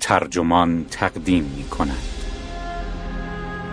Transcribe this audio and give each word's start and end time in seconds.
ترجمان 0.00 0.86
تقدیم 0.90 1.44
می 1.56 1.64
کند 1.64 2.18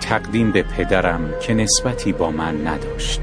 تقدیم 0.01 0.51
به 0.51 0.63
پدرم 0.63 1.33
که 1.41 1.53
نسبتی 1.53 2.13
با 2.13 2.31
من 2.31 2.67
نداشت. 2.67 3.21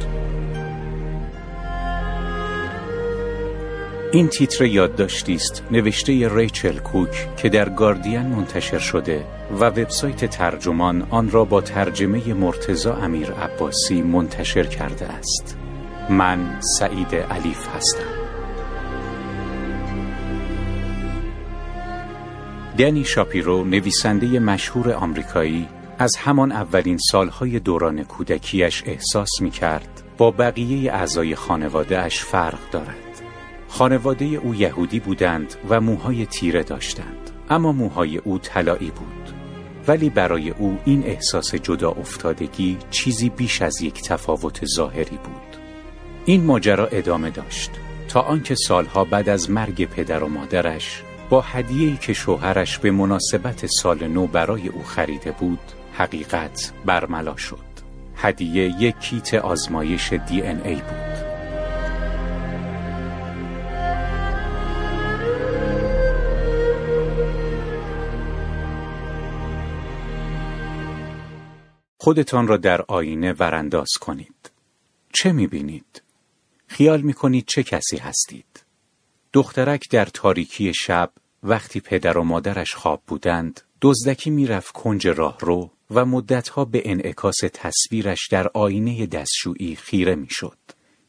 این 4.12 4.28
تیتر 4.28 4.64
یادداشتی 4.64 5.34
است 5.34 5.62
نوشته 5.70 6.28
ریچل 6.34 6.78
کوک 6.78 7.36
که 7.36 7.48
در 7.48 7.68
گاردین 7.68 8.26
منتشر 8.26 8.78
شده 8.78 9.24
و 9.60 9.64
وبسایت 9.64 10.24
ترجمان 10.24 11.06
آن 11.10 11.30
را 11.30 11.44
با 11.44 11.60
ترجمه 11.60 12.34
مرتزا 12.34 12.94
امیر 12.94 13.32
عباسی 13.32 14.02
منتشر 14.02 14.64
کرده 14.64 15.06
است. 15.06 15.56
من 16.10 16.60
سعید 16.78 17.14
علیف 17.14 17.68
هستم. 17.76 18.21
دنی 22.82 23.04
شاپیرو 23.04 23.64
نویسنده 23.64 24.38
مشهور 24.38 24.92
آمریکایی 24.92 25.68
از 25.98 26.16
همان 26.16 26.52
اولین 26.52 26.98
سالهای 26.98 27.60
دوران 27.60 28.04
کودکیش 28.04 28.82
احساس 28.86 29.30
می 29.40 29.50
کرد 29.50 30.02
با 30.18 30.30
بقیه 30.30 30.92
اعضای 30.92 31.34
خانوادهش 31.34 32.24
فرق 32.24 32.70
دارد. 32.70 33.22
خانواده 33.68 34.24
او 34.24 34.54
یهودی 34.54 35.00
بودند 35.00 35.54
و 35.68 35.80
موهای 35.80 36.26
تیره 36.26 36.62
داشتند 36.62 37.30
اما 37.50 37.72
موهای 37.72 38.18
او 38.18 38.38
طلایی 38.38 38.90
بود 38.90 39.34
ولی 39.88 40.10
برای 40.10 40.50
او 40.50 40.78
این 40.84 41.04
احساس 41.06 41.54
جدا 41.54 41.90
افتادگی 41.90 42.78
چیزی 42.90 43.28
بیش 43.28 43.62
از 43.62 43.82
یک 43.82 44.02
تفاوت 44.02 44.66
ظاهری 44.66 45.16
بود 45.16 45.56
این 46.24 46.44
ماجرا 46.44 46.86
ادامه 46.86 47.30
داشت 47.30 47.70
تا 48.08 48.20
آنکه 48.20 48.54
سالها 48.54 49.04
بعد 49.04 49.28
از 49.28 49.50
مرگ 49.50 49.84
پدر 49.84 50.22
و 50.22 50.28
مادرش 50.28 51.02
با 51.32 51.40
هدیه‌ای 51.40 51.96
که 51.96 52.12
شوهرش 52.12 52.78
به 52.78 52.90
مناسبت 52.90 53.66
سال 53.66 54.08
نو 54.08 54.26
برای 54.26 54.68
او 54.68 54.82
خریده 54.82 55.32
بود 55.32 55.58
حقیقت 55.92 56.72
برملا 56.84 57.36
شد 57.36 57.58
هدیه 58.16 58.82
یک 58.82 58.98
کیت 58.98 59.34
آزمایش 59.34 60.12
دی 60.12 60.42
ان 60.42 60.62
ای 60.62 60.74
بود 60.74 61.26
خودتان 71.98 72.46
را 72.46 72.56
در 72.56 72.82
آینه 72.88 73.32
ورانداز 73.32 73.90
کنید 74.00 74.50
چه 75.12 75.32
می‌بینید؟ 75.32 76.02
خیال 76.66 77.00
می‌کنید 77.00 77.44
چه 77.46 77.62
کسی 77.62 77.96
هستید؟ 77.96 78.64
دخترک 79.32 79.90
در 79.90 80.04
تاریکی 80.04 80.74
شب 80.74 81.10
وقتی 81.42 81.80
پدر 81.80 82.18
و 82.18 82.24
مادرش 82.24 82.74
خواب 82.74 83.02
بودند 83.06 83.60
دزدکی 83.80 84.30
می‌رفت 84.30 84.72
کنج 84.72 85.08
راهرو 85.08 85.70
و 85.90 86.04
مدتها 86.04 86.64
به 86.64 86.82
انعکاس 86.84 87.36
تصویرش 87.52 88.28
در 88.30 88.48
آینه 88.54 89.06
دستشویی 89.06 89.76
خیره 89.76 90.14
می‌شد. 90.14 90.58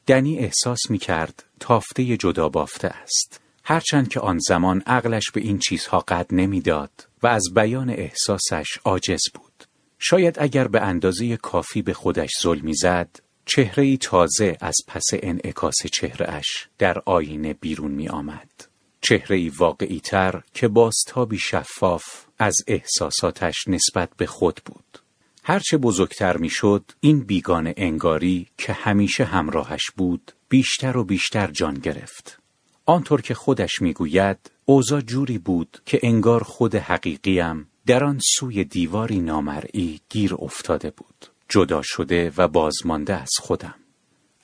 دنی 0.07 0.37
احساس 0.39 0.79
می 0.89 0.97
کرد 0.97 1.43
تافته 1.59 2.17
جدا 2.17 2.49
بافته 2.49 2.87
است. 2.87 3.39
هرچند 3.63 4.07
که 4.07 4.19
آن 4.19 4.39
زمان 4.39 4.83
عقلش 4.85 5.31
به 5.33 5.41
این 5.41 5.59
چیزها 5.59 5.99
قد 5.99 6.27
نمی‌داد 6.31 7.07
و 7.23 7.27
از 7.27 7.43
بیان 7.53 7.89
احساسش 7.89 8.77
عاجز 8.85 9.21
بود. 9.33 9.63
شاید 9.99 10.35
اگر 10.39 10.67
به 10.67 10.81
اندازه 10.81 11.37
کافی 11.37 11.81
به 11.81 11.93
خودش 11.93 12.29
ظلمی 12.41 12.73
زد، 12.73 13.19
چهره 13.45 13.97
تازه 13.97 14.57
از 14.61 14.75
پس 14.87 15.05
انعکاس 15.13 15.75
چهرهش 15.91 16.67
در 16.77 17.01
آینه 17.05 17.53
بیرون 17.53 17.91
می 17.91 18.09
آمد. 18.09 18.72
چهره 19.03 19.51
واقعی 19.57 19.99
تر 19.99 20.41
که 20.53 20.67
بازتابی 20.67 21.37
شفاف 21.37 22.03
از 22.39 22.55
احساساتش 22.67 23.67
نسبت 23.67 24.09
به 24.17 24.25
خود 24.25 24.61
بود. 24.65 24.99
هرچه 25.43 25.77
بزرگتر 25.77 26.37
می‌شد 26.37 26.91
این 26.99 27.19
بیگان 27.19 27.73
انگاری 27.77 28.47
که 28.57 28.73
همیشه 28.73 29.23
همراهش 29.23 29.91
بود 29.97 30.31
بیشتر 30.49 30.97
و 30.97 31.03
بیشتر 31.03 31.51
جان 31.51 31.73
گرفت. 31.73 32.39
آنطور 32.85 33.21
که 33.21 33.33
خودش 33.33 33.81
می‌گوید 33.81 34.51
اوضاع 34.65 35.01
جوری 35.01 35.37
بود 35.37 35.81
که 35.85 35.99
انگار 36.03 36.43
خود 36.43 36.75
حقیقیم 36.75 37.67
در 37.85 38.03
آن 38.03 38.19
سوی 38.35 38.63
دیواری 38.63 39.19
نامرئی 39.19 39.99
گیر 40.09 40.35
افتاده 40.35 40.89
بود. 40.91 41.27
جدا 41.49 41.81
شده 41.83 42.31
و 42.37 42.47
بازمانده 42.47 43.21
از 43.21 43.31
خودم. 43.39 43.75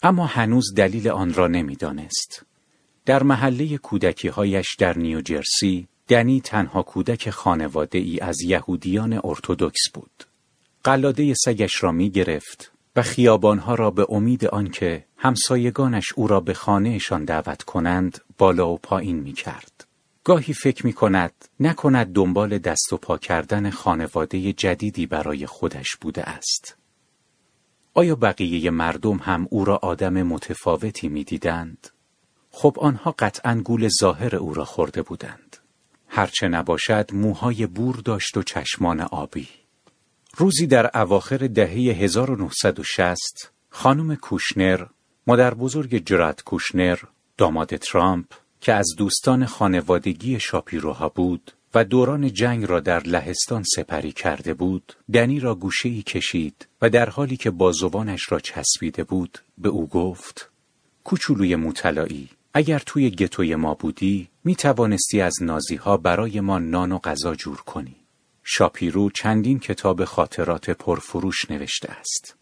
اما 0.04 0.26
هنوز 0.26 0.74
دلیل 0.76 1.10
آن 1.10 1.34
را 1.34 1.48
نمی‌دانست. 1.48 2.46
در 3.10 3.24
محله 3.24 3.78
کودکیهایش 3.78 4.76
در 4.76 4.98
نیوجرسی 4.98 5.88
دنی 6.08 6.42
تنها 6.42 6.82
کودک 6.82 7.30
خانواده 7.30 7.98
ای 7.98 8.20
از 8.20 8.42
یهودیان 8.42 9.22
ارتودکس 9.24 9.82
بود. 9.94 10.24
قلاده 10.84 11.34
سگش 11.34 11.84
را 11.84 11.92
می 11.92 12.10
گرفت 12.10 12.72
و 12.96 13.02
خیابانها 13.02 13.76
را 13.76 13.92
به 13.92 14.06
امید 14.10 14.46
آنکه 14.46 15.06
همسایگانش 15.18 16.14
او 16.16 16.28
را 16.28 16.40
به 16.40 16.54
خانهشان 16.54 17.26
دعوت 17.26 17.64
کنند 17.64 18.22
بالا 18.38 18.70
و 18.70 18.78
پایین 18.78 19.20
می 19.20 19.34
کرد. 19.34 19.88
گاهی 20.24 20.54
فکر 20.54 20.86
می 20.86 20.94
کند 20.94 21.34
نکند 21.60 22.14
دنبال 22.14 22.58
دست 22.58 22.94
و 22.94 22.98
پا 22.98 23.18
کردن 23.18 23.70
خانواده 23.70 24.54
جدیدی 24.54 25.06
برای 25.06 25.46
خودش 25.46 25.96
بوده 26.02 26.24
است. 26.24 26.78
آیا 27.94 28.16
بقیه 28.16 28.70
مردم 28.70 29.18
هم 29.18 29.48
او 29.50 29.66
را 29.66 29.78
آدم 29.78 30.24
متفاوتی 30.24 31.10
می 31.10 31.24
دیدند؟ 31.24 31.90
خب 32.52 32.78
آنها 32.80 33.16
قطعا 33.20 33.62
گول 33.66 33.90
ظاهر 34.00 34.36
او 34.36 34.54
را 34.54 34.66
خورده 34.66 35.02
بودند. 35.02 35.58
هرچه 36.08 36.48
نباشد 36.48 37.10
موهای 37.14 37.68
بور 37.68 37.96
داشت 37.96 38.38
و 38.38 38.44
چشمان 38.44 39.02
آبی. 39.02 39.48
روزی 40.38 40.68
در 40.68 40.98
اواخر 40.98 41.38
دهه 41.38 41.72
1960 41.72 43.52
خانم 43.70 44.16
کوشنر، 44.16 44.86
مادر 45.28 45.54
بزرگ 45.54 46.06
جرات 46.06 46.44
کوشنر، 46.44 47.00
داماد 47.38 47.76
ترامپ 47.76 48.26
که 48.62 48.74
از 48.74 48.88
دوستان 48.98 49.46
خانوادگی 49.46 50.40
شاپیروها 50.40 51.10
بود 51.10 51.52
و 51.74 51.84
دوران 51.86 52.34
جنگ 52.34 52.66
را 52.66 52.80
در 52.80 53.00
لهستان 53.00 53.64
سپری 53.64 54.12
کرده 54.12 54.54
بود، 54.54 54.94
دنی 55.14 55.40
را 55.40 55.56
گوشه 55.56 55.90
ای 55.90 56.02
کشید 56.02 56.68
و 56.82 56.90
در 56.90 57.10
حالی 57.10 57.38
که 57.38 57.52
بازوانش 57.52 58.32
را 58.32 58.40
چسبیده 58.40 59.04
بود 59.04 59.40
به 59.58 59.70
او 59.70 59.88
گفت 59.88 60.50
کوچولوی 61.04 61.56
مطلعی 61.56 62.30
اگر 62.60 62.80
توی 62.80 63.10
گتوی 63.10 63.56
ما 63.56 63.74
بودی 63.74 64.30
می 64.44 64.56
توانستی 64.56 65.22
از 65.22 65.36
نازی 65.42 65.76
ها 65.76 65.98
برای 65.98 66.40
ما 66.40 66.60
نان 66.60 66.92
و 66.92 66.98
غذا 66.98 67.36
جور 67.36 67.62
کنی. 67.62 67.96
شاپیرو 68.44 69.10
چندین 69.10 69.60
کتاب 69.60 70.06
خاطرات 70.06 70.70
پرفروش 70.70 71.52
نوشته 71.52 71.92
است 71.92 72.36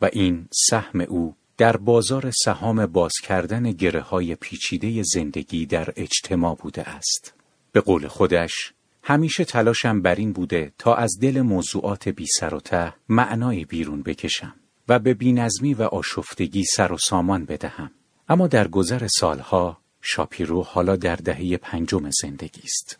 و 0.00 0.10
این 0.12 0.48
سهم 0.68 1.00
او 1.00 1.34
در 1.56 1.76
بازار 1.76 2.30
سهام 2.44 2.86
باز 2.86 3.12
کردن 3.22 3.72
گره 3.72 4.00
های 4.00 4.34
پیچیده 4.34 5.02
زندگی 5.02 5.66
در 5.66 5.92
اجتماع 5.96 6.54
بوده 6.54 6.88
است. 6.88 7.34
به 7.72 7.80
قول 7.80 8.06
خودش 8.06 8.72
همیشه 9.02 9.44
تلاشم 9.44 10.02
بر 10.02 10.14
این 10.14 10.32
بوده 10.32 10.72
تا 10.78 10.94
از 10.94 11.18
دل 11.20 11.40
موضوعات 11.40 12.08
بی 12.08 12.26
سر 12.26 12.54
و 12.54 12.60
ته 12.60 12.94
معنای 13.08 13.64
بیرون 13.64 14.02
بکشم 14.02 14.54
و 14.88 14.98
به 14.98 15.14
بینظمی 15.14 15.74
و 15.74 15.82
آشفتگی 15.82 16.64
سر 16.64 16.92
و 16.92 16.98
سامان 16.98 17.44
بدهم. 17.44 17.90
اما 18.28 18.46
در 18.46 18.68
گذر 18.68 19.06
سالها 19.06 19.78
شاپیرو 20.02 20.62
حالا 20.62 20.96
در 20.96 21.16
دهه 21.16 21.56
پنجم 21.56 22.10
زندگی 22.10 22.62
است. 22.64 22.98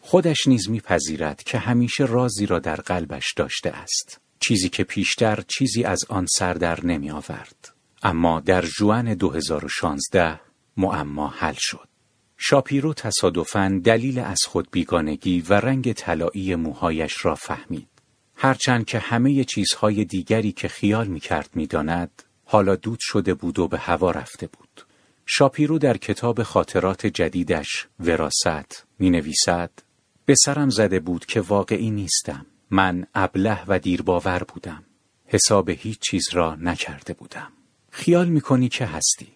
خودش 0.00 0.46
نیز 0.46 0.70
میپذیرد 0.70 1.42
که 1.42 1.58
همیشه 1.58 2.04
رازی 2.04 2.46
را 2.46 2.58
در 2.58 2.76
قلبش 2.76 3.32
داشته 3.36 3.70
است. 3.70 4.20
چیزی 4.40 4.68
که 4.68 4.84
پیشتر 4.84 5.44
چیزی 5.48 5.84
از 5.84 6.00
آن 6.08 6.26
سر 6.26 6.54
در 6.54 6.86
نمی 6.86 7.10
آورد. 7.10 7.74
اما 8.02 8.40
در 8.40 8.62
جوان 8.62 9.14
2016 9.14 10.40
معما 10.76 11.28
حل 11.28 11.54
شد. 11.58 11.88
شاپیرو 12.36 12.94
تصادفاً 12.94 13.80
دلیل 13.84 14.18
از 14.18 14.38
خود 14.46 14.68
بیگانگی 14.70 15.40
و 15.40 15.54
رنگ 15.54 15.92
طلایی 15.92 16.54
موهایش 16.54 17.24
را 17.24 17.34
فهمید. 17.34 17.88
هرچند 18.36 18.84
که 18.86 18.98
همه 18.98 19.44
چیزهای 19.44 20.04
دیگری 20.04 20.52
که 20.52 20.68
خیال 20.68 21.06
می‌کرد 21.06 21.50
می‌داند 21.54 22.22
حالا 22.50 22.76
دود 22.76 22.98
شده 23.00 23.34
بود 23.34 23.58
و 23.58 23.68
به 23.68 23.78
هوا 23.78 24.10
رفته 24.10 24.46
بود. 24.46 24.86
شاپیرو 25.26 25.78
در 25.78 25.96
کتاب 25.96 26.42
خاطرات 26.42 27.06
جدیدش 27.06 27.86
وراست 28.00 28.86
می 28.98 29.10
نویسد 29.10 29.70
به 30.26 30.34
سرم 30.44 30.70
زده 30.70 31.00
بود 31.00 31.26
که 31.26 31.40
واقعی 31.40 31.90
نیستم. 31.90 32.46
من 32.70 33.06
ابله 33.14 33.64
و 33.68 33.78
دیرباور 33.78 34.42
بودم. 34.42 34.84
حساب 35.26 35.70
هیچ 35.70 35.98
چیز 36.00 36.28
را 36.32 36.54
نکرده 36.54 37.14
بودم. 37.14 37.52
خیال 37.90 38.28
می 38.28 38.40
کنی 38.40 38.68
که 38.68 38.86
هستی؟ 38.86 39.28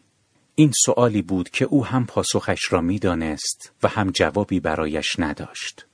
این 0.54 0.72
سوالی 0.84 1.22
بود 1.22 1.50
که 1.50 1.64
او 1.64 1.86
هم 1.86 2.06
پاسخش 2.06 2.72
را 2.72 2.80
می‌دانست 2.80 3.72
و 3.82 3.88
هم 3.88 4.10
جوابی 4.10 4.60
برایش 4.60 5.18
نداشت. 5.18 5.86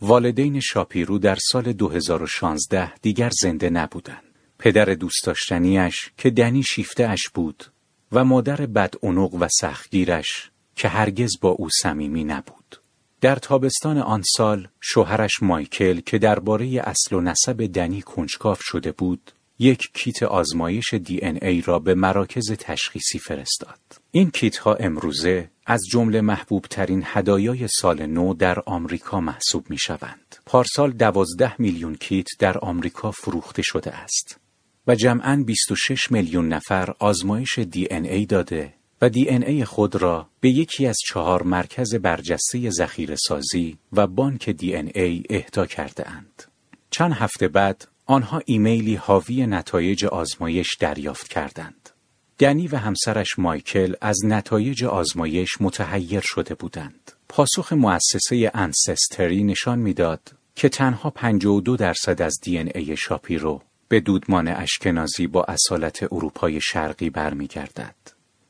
والدین 0.00 0.60
شاپیرو 0.60 1.18
در 1.18 1.38
سال 1.40 1.72
2016 1.72 2.94
دیگر 2.94 3.30
زنده 3.42 3.70
نبودند. 3.70 4.27
پدر 4.58 4.84
دوست 4.84 5.24
داشتنیش 5.24 6.10
که 6.16 6.30
دنی 6.30 6.62
شیفته 6.62 7.08
اش 7.08 7.28
بود 7.34 7.64
و 8.12 8.24
مادر 8.24 8.56
بد 8.66 8.94
و 9.40 9.48
سختگیرش 9.60 10.50
که 10.76 10.88
هرگز 10.88 11.30
با 11.40 11.48
او 11.48 11.68
صمیمی 11.82 12.24
نبود. 12.24 12.80
در 13.20 13.36
تابستان 13.36 13.98
آن 13.98 14.22
سال 14.36 14.68
شوهرش 14.80 15.42
مایکل 15.42 16.00
که 16.00 16.18
درباره 16.18 16.66
اصل 16.84 17.16
و 17.16 17.20
نسب 17.20 17.66
دنی 17.66 18.02
کنجکاف 18.02 18.60
شده 18.62 18.92
بود 18.92 19.32
یک 19.58 19.90
کیت 19.94 20.22
آزمایش 20.22 20.94
دی 20.94 21.18
ان 21.22 21.38
ای 21.42 21.60
را 21.60 21.78
به 21.78 21.94
مراکز 21.94 22.52
تشخیصی 22.52 23.18
فرستاد. 23.18 23.78
این 24.10 24.30
کیت 24.30 24.56
ها 24.56 24.74
امروزه 24.74 25.50
از 25.66 25.80
جمله 25.90 26.20
محبوب 26.20 26.66
ترین 26.70 27.02
هدایای 27.06 27.68
سال 27.68 28.06
نو 28.06 28.34
در 28.34 28.62
آمریکا 28.66 29.20
محسوب 29.20 29.70
می 29.70 29.78
شوند. 29.78 30.36
پارسال 30.46 30.90
دوازده 30.90 31.60
میلیون 31.60 31.94
کیت 31.94 32.26
در 32.38 32.58
آمریکا 32.58 33.10
فروخته 33.10 33.62
شده 33.62 33.94
است 33.94 34.40
و 34.88 34.94
جمعاً 34.94 35.42
26 35.46 36.12
میلیون 36.12 36.48
نفر 36.48 36.94
آزمایش 36.98 37.58
دی 37.58 37.88
ان 37.90 38.04
ای 38.04 38.26
داده 38.26 38.74
و 39.02 39.08
دی 39.08 39.28
ان 39.28 39.42
ای 39.42 39.64
خود 39.64 39.96
را 39.96 40.28
به 40.40 40.50
یکی 40.50 40.86
از 40.86 40.96
چهار 41.08 41.42
مرکز 41.42 41.94
برجسته 41.94 42.70
ذخیره 42.70 43.16
سازی 43.16 43.78
و 43.92 44.06
بانک 44.06 44.50
DNA 44.50 45.22
اهدا 45.30 45.66
کرده 45.66 46.10
اند. 46.10 46.44
چند 46.90 47.12
هفته 47.12 47.48
بعد 47.48 47.88
آنها 48.06 48.42
ایمیلی 48.44 48.94
حاوی 48.94 49.46
نتایج 49.46 50.04
آزمایش 50.04 50.76
دریافت 50.80 51.28
کردند. 51.28 51.90
دنی 52.38 52.68
و 52.68 52.76
همسرش 52.76 53.38
مایکل 53.38 53.94
از 54.00 54.24
نتایج 54.24 54.84
آزمایش 54.84 55.50
متحیر 55.60 56.20
شده 56.20 56.54
بودند. 56.54 57.12
پاسخ 57.28 57.72
مؤسسه 57.72 58.50
Ancestry 58.54 59.44
نشان 59.44 59.78
می‌داد 59.78 60.32
که 60.54 60.68
تنها 60.68 61.10
52 61.10 61.76
درصد 61.76 62.22
از 62.22 62.40
DNA 62.42 62.96
شاپیرو 62.96 63.62
به 63.88 64.00
دودمان 64.00 64.48
اشکنازی 64.48 65.26
با 65.26 65.44
اصالت 65.44 66.02
اروپای 66.02 66.60
شرقی 66.60 67.10
برمیگردد 67.10 67.94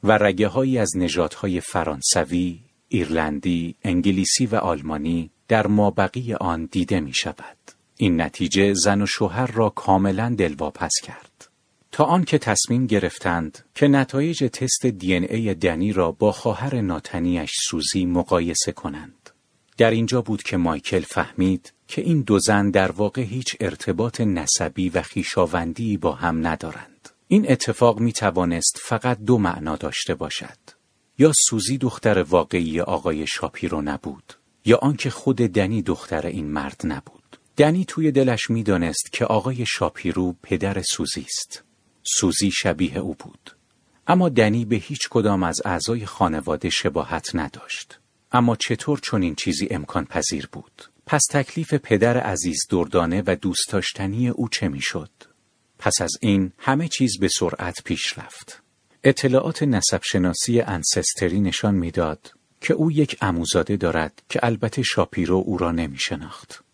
و 0.04 0.12
رگه 0.12 0.48
هایی 0.48 0.78
از 0.78 0.96
نژادهای 0.96 1.60
فرانسوی، 1.60 2.60
ایرلندی، 2.88 3.74
انگلیسی 3.84 4.46
و 4.46 4.56
آلمانی 4.56 5.30
در 5.48 5.66
مابقی 5.66 6.34
آن 6.34 6.68
دیده 6.72 7.00
می 7.00 7.14
شود. 7.14 7.56
این 7.96 8.20
نتیجه 8.20 8.74
زن 8.74 9.02
و 9.02 9.06
شوهر 9.06 9.46
را 9.46 9.70
کاملا 9.70 10.34
دلواپس 10.38 10.92
کرد. 11.02 11.48
تا 11.92 12.04
آنکه 12.04 12.38
تصمیم 12.38 12.86
گرفتند 12.86 13.64
که 13.74 13.88
نتایج 13.88 14.44
تست 14.44 14.86
دی 14.86 15.14
ای 15.14 15.54
دنی 15.54 15.92
را 15.92 16.12
با 16.12 16.32
خواهر 16.32 16.80
ناتنیش 16.80 17.50
سوزی 17.68 18.06
مقایسه 18.06 18.72
کنند. 18.72 19.30
در 19.76 19.90
اینجا 19.90 20.22
بود 20.22 20.42
که 20.42 20.56
مایکل 20.56 21.00
فهمید 21.00 21.72
که 21.88 22.02
این 22.02 22.22
دو 22.22 22.38
زن 22.38 22.70
در 22.70 22.90
واقع 22.90 23.22
هیچ 23.22 23.56
ارتباط 23.60 24.20
نسبی 24.20 24.88
و 24.88 25.02
خیشاوندی 25.02 25.96
با 25.96 26.12
هم 26.12 26.46
ندارند. 26.46 27.08
این 27.28 27.50
اتفاق 27.50 28.00
می 28.00 28.12
توانست 28.12 28.78
فقط 28.82 29.18
دو 29.18 29.38
معنا 29.38 29.76
داشته 29.76 30.14
باشد. 30.14 30.58
یا 31.18 31.32
سوزی 31.48 31.78
دختر 31.78 32.22
واقعی 32.22 32.80
آقای 32.80 33.26
شاپیرو 33.26 33.82
نبود 33.82 34.34
یا 34.64 34.76
آنکه 34.76 35.10
خود 35.10 35.36
دنی 35.36 35.82
دختر 35.82 36.26
این 36.26 36.46
مرد 36.50 36.80
نبود. 36.84 37.38
دنی 37.56 37.84
توی 37.84 38.12
دلش 38.12 38.50
می‌دانست 38.50 39.12
که 39.12 39.24
آقای 39.24 39.66
شاپیرو 39.66 40.34
پدر 40.42 40.82
سوزی 40.82 41.26
است. 41.28 41.64
سوزی 42.02 42.50
شبیه 42.50 42.98
او 42.98 43.14
بود. 43.14 43.56
اما 44.06 44.28
دنی 44.28 44.64
به 44.64 44.76
هیچ 44.76 45.08
کدام 45.10 45.42
از 45.42 45.60
اعضای 45.64 46.06
خانواده 46.06 46.70
شباهت 46.70 47.30
نداشت. 47.34 48.00
اما 48.32 48.56
چطور 48.56 48.98
چون 48.98 49.22
این 49.22 49.34
چیزی 49.34 49.68
امکان 49.70 50.04
پذیر 50.04 50.48
بود؟ 50.52 50.88
پس 51.10 51.22
تکلیف 51.30 51.74
پدر 51.74 52.18
عزیز 52.18 52.58
دردانه 52.70 53.22
و 53.26 53.36
دوست 53.36 53.68
داشتنی 53.68 54.28
او 54.28 54.48
چه 54.48 54.68
می‌شد؟ 54.68 55.10
پس 55.78 56.00
از 56.00 56.10
این 56.20 56.52
همه 56.58 56.88
چیز 56.88 57.18
به 57.20 57.28
سرعت 57.28 57.82
پیش 57.84 58.18
رفت. 58.18 58.62
اطلاعات 59.04 59.62
نسب 59.62 60.00
شناسی 60.02 60.60
انسستری 60.60 61.40
نشان 61.40 61.74
می‌داد 61.74 62.32
که 62.60 62.74
او 62.74 62.90
یک 62.90 63.16
عموزاده 63.20 63.76
دارد 63.76 64.22
که 64.28 64.40
البته 64.42 64.82
شاپیرو 64.82 65.42
او 65.46 65.58
را 65.58 65.72
نمی 65.72 65.98
شناخت. 65.98 66.64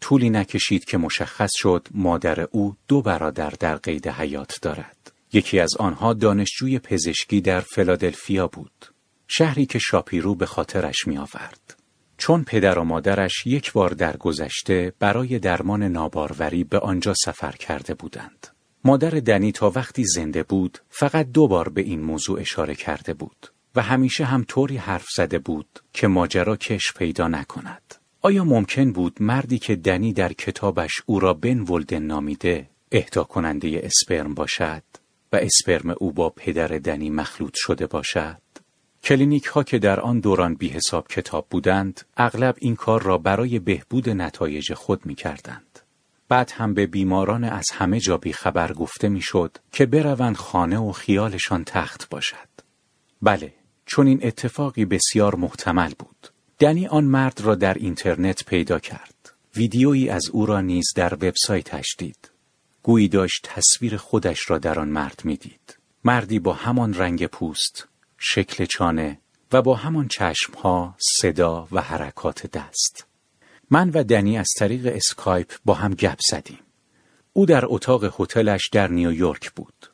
طولی 0.00 0.30
نکشید 0.30 0.84
که 0.84 0.98
مشخص 0.98 1.50
شد 1.56 1.88
مادر 1.90 2.40
او 2.40 2.76
دو 2.88 3.02
برادر 3.02 3.50
در 3.50 3.76
قید 3.76 4.08
حیات 4.08 4.58
دارد. 4.62 5.12
یکی 5.32 5.60
از 5.60 5.76
آنها 5.76 6.12
دانشجوی 6.12 6.78
پزشکی 6.78 7.40
در 7.40 7.60
فلادلفیا 7.60 8.46
بود. 8.46 8.86
شهری 9.28 9.66
که 9.66 9.78
شاپیرو 9.78 10.34
به 10.34 10.46
خاطرش 10.46 11.06
می 11.06 11.18
آورد. 11.18 11.75
چون 12.18 12.44
پدر 12.44 12.78
و 12.78 12.84
مادرش 12.84 13.46
یک 13.46 13.72
بار 13.72 13.90
در 13.90 14.16
گذشته 14.16 14.92
برای 14.98 15.38
درمان 15.38 15.82
ناباروری 15.82 16.64
به 16.64 16.78
آنجا 16.78 17.14
سفر 17.24 17.52
کرده 17.52 17.94
بودند. 17.94 18.46
مادر 18.84 19.10
دنی 19.10 19.52
تا 19.52 19.72
وقتی 19.74 20.04
زنده 20.04 20.42
بود 20.42 20.78
فقط 20.88 21.26
دو 21.32 21.48
بار 21.48 21.68
به 21.68 21.80
این 21.80 22.02
موضوع 22.02 22.40
اشاره 22.40 22.74
کرده 22.74 23.14
بود 23.14 23.52
و 23.74 23.82
همیشه 23.82 24.24
هم 24.24 24.44
طوری 24.44 24.76
حرف 24.76 25.06
زده 25.16 25.38
بود 25.38 25.80
که 25.92 26.06
ماجرا 26.06 26.56
کش 26.56 26.92
پیدا 26.96 27.28
نکند. 27.28 27.94
آیا 28.22 28.44
ممکن 28.44 28.92
بود 28.92 29.16
مردی 29.20 29.58
که 29.58 29.76
دنی 29.76 30.12
در 30.12 30.32
کتابش 30.32 30.92
او 31.06 31.20
را 31.20 31.34
بن 31.34 31.60
ولدن 31.60 32.02
نامیده 32.02 32.70
اهدا 32.92 33.24
کننده 33.24 33.80
اسپرم 33.82 34.34
باشد 34.34 34.82
و 35.32 35.36
اسپرم 35.36 35.94
او 35.98 36.12
با 36.12 36.30
پدر 36.30 36.68
دنی 36.68 37.10
مخلوط 37.10 37.52
شده 37.54 37.86
باشد؟ 37.86 38.36
کلینیک 39.06 39.44
ها 39.44 39.62
که 39.62 39.78
در 39.78 40.00
آن 40.00 40.20
دوران 40.20 40.54
بی 40.54 40.68
حساب 40.68 41.08
کتاب 41.08 41.46
بودند 41.50 42.00
اغلب 42.16 42.56
این 42.58 42.76
کار 42.76 43.02
را 43.02 43.18
برای 43.18 43.58
بهبود 43.58 44.08
نتایج 44.08 44.72
خود 44.74 45.06
می 45.06 45.14
کردند. 45.14 45.80
بعد 46.28 46.52
هم 46.54 46.74
به 46.74 46.86
بیماران 46.86 47.44
از 47.44 47.70
همه 47.72 48.00
جا 48.00 48.16
بی 48.16 48.32
خبر 48.32 48.72
گفته 48.72 49.08
می 49.08 49.20
شد 49.20 49.58
که 49.72 49.86
بروند 49.86 50.36
خانه 50.36 50.78
و 50.78 50.92
خیالشان 50.92 51.64
تخت 51.64 52.08
باشد. 52.08 52.48
بله، 53.22 53.54
چون 53.86 54.06
این 54.06 54.20
اتفاقی 54.22 54.84
بسیار 54.84 55.34
محتمل 55.34 55.92
بود. 55.98 56.28
دنی 56.58 56.86
آن 56.86 57.04
مرد 57.04 57.40
را 57.40 57.54
در 57.54 57.74
اینترنت 57.74 58.44
پیدا 58.44 58.78
کرد. 58.78 59.32
ویدیویی 59.56 60.08
از 60.08 60.30
او 60.32 60.46
را 60.46 60.60
نیز 60.60 60.86
در 60.94 61.14
وبسایتش 61.14 61.86
دید. 61.98 62.30
گویی 62.82 63.08
داشت 63.08 63.40
تصویر 63.54 63.96
خودش 63.96 64.50
را 64.50 64.58
در 64.58 64.80
آن 64.80 64.88
مرد 64.88 65.20
می‌دید. 65.24 65.78
مردی 66.04 66.38
با 66.38 66.52
همان 66.52 66.94
رنگ 66.94 67.26
پوست، 67.26 67.88
شکل 68.18 68.64
چانه 68.64 69.18
و 69.52 69.62
با 69.62 69.74
همان 69.74 70.08
چشمها، 70.08 70.94
صدا 70.98 71.68
و 71.72 71.80
حرکات 71.80 72.46
دست. 72.46 73.06
من 73.70 73.90
و 73.90 74.04
دنی 74.04 74.38
از 74.38 74.48
طریق 74.58 74.92
اسکایپ 74.96 75.52
با 75.64 75.74
هم 75.74 75.94
گپ 75.94 76.18
زدیم. 76.30 76.58
او 77.32 77.46
در 77.46 77.64
اتاق 77.66 78.20
هتلش 78.20 78.68
در 78.72 78.88
نیویورک 78.88 79.50
بود. 79.50 79.90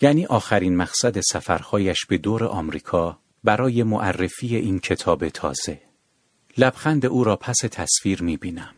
یعنی 0.00 0.26
آخرین 0.26 0.76
مقصد 0.76 1.20
سفرهایش 1.20 2.06
به 2.06 2.18
دور 2.18 2.44
آمریکا 2.44 3.18
برای 3.44 3.82
معرفی 3.82 4.56
این 4.56 4.78
کتاب 4.78 5.28
تازه. 5.28 5.80
لبخند 6.58 7.06
او 7.06 7.24
را 7.24 7.36
پس 7.36 7.56
تصویر 7.56 8.22
می 8.22 8.36
بینم. 8.36 8.74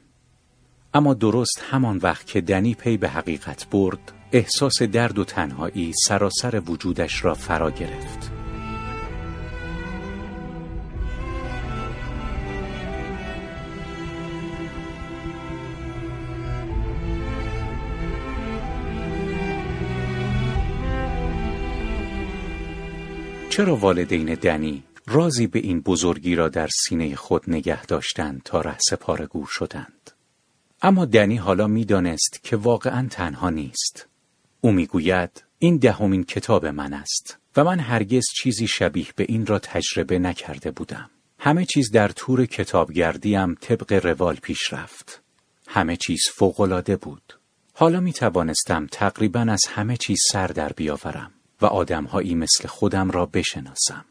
اما 0.94 1.14
درست 1.14 1.62
همان 1.70 1.96
وقت 1.96 2.26
که 2.26 2.40
دنی 2.40 2.74
پی 2.74 2.96
به 2.96 3.08
حقیقت 3.08 3.66
برد 3.70 4.12
احساس 4.32 4.82
درد 4.82 5.18
و 5.18 5.24
تنهایی 5.24 5.92
سراسر 6.06 6.62
وجودش 6.66 7.24
را 7.24 7.34
فرا 7.34 7.70
گرفت. 7.70 8.41
چرا 23.52 23.76
والدین 23.76 24.34
دنی 24.34 24.82
رازی 25.06 25.46
به 25.46 25.58
این 25.58 25.80
بزرگی 25.80 26.34
را 26.34 26.48
در 26.48 26.68
سینه 26.84 27.16
خود 27.16 27.42
نگه 27.46 27.86
داشتند 27.86 28.42
تا 28.44 28.60
رهس 28.60 28.92
گور 29.30 29.48
شدند. 29.50 30.10
اما 30.82 31.04
دنی 31.04 31.36
حالا 31.36 31.66
می‌دانست 31.66 32.40
که 32.42 32.56
واقعا 32.56 33.08
تنها 33.10 33.50
نیست. 33.50 34.06
او 34.60 34.72
می‌گوید 34.72 35.44
این 35.58 35.76
دهمین 35.76 36.24
کتاب 36.24 36.66
من 36.66 36.92
است 36.92 37.38
و 37.56 37.64
من 37.64 37.80
هرگز 37.80 38.24
چیزی 38.42 38.66
شبیه 38.66 39.06
به 39.16 39.26
این 39.28 39.46
را 39.46 39.58
تجربه 39.58 40.18
نکرده 40.18 40.70
بودم. 40.70 41.10
همه 41.38 41.64
چیز 41.64 41.90
در 41.90 42.08
تور 42.08 42.46
کتابگردیم 42.46 43.54
طبق 43.54 43.92
روال 44.06 44.36
پیش 44.36 44.72
رفت. 44.72 45.22
همه 45.68 45.96
چیز 45.96 46.22
فوقالعاده 46.34 46.96
بود. 46.96 47.38
حالا 47.74 48.00
می 48.00 48.12
توانستم 48.12 48.86
تقریبا 48.92 49.40
از 49.40 49.62
همه 49.68 49.96
چیز 49.96 50.18
سر 50.32 50.46
در 50.46 50.72
بیاورم 50.72 51.32
و 51.62 51.66
آدمهایی 51.66 52.34
مثل 52.34 52.68
خودم 52.68 53.10
را 53.10 53.26
بشناسم. 53.26 54.04